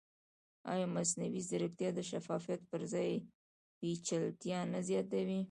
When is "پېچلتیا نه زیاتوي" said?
3.79-5.39